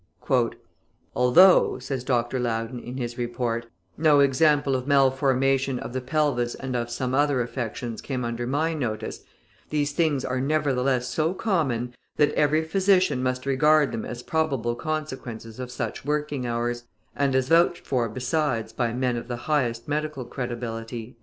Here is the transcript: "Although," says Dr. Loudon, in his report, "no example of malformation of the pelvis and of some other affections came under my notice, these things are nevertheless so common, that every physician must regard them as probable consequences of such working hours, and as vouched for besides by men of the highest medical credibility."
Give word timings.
"Although," 1.15 1.77
says 1.77 2.03
Dr. 2.03 2.39
Loudon, 2.39 2.79
in 2.79 2.97
his 2.97 3.19
report, 3.19 3.67
"no 3.99 4.19
example 4.19 4.75
of 4.75 4.87
malformation 4.87 5.77
of 5.77 5.93
the 5.93 6.01
pelvis 6.01 6.55
and 6.55 6.75
of 6.75 6.89
some 6.89 7.13
other 7.13 7.39
affections 7.39 8.01
came 8.01 8.25
under 8.25 8.47
my 8.47 8.73
notice, 8.73 9.23
these 9.69 9.91
things 9.91 10.25
are 10.25 10.41
nevertheless 10.41 11.07
so 11.07 11.35
common, 11.35 11.93
that 12.15 12.33
every 12.33 12.63
physician 12.63 13.21
must 13.21 13.45
regard 13.45 13.91
them 13.91 14.03
as 14.03 14.23
probable 14.23 14.73
consequences 14.73 15.59
of 15.59 15.69
such 15.69 16.03
working 16.03 16.47
hours, 16.47 16.85
and 17.15 17.35
as 17.35 17.47
vouched 17.49 17.85
for 17.85 18.09
besides 18.09 18.73
by 18.73 18.91
men 18.93 19.15
of 19.17 19.27
the 19.27 19.37
highest 19.45 19.87
medical 19.87 20.25
credibility." 20.25 21.15